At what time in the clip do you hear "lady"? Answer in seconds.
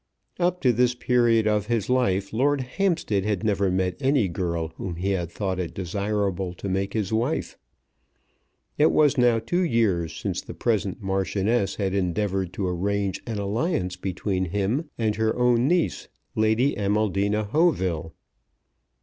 16.33-16.75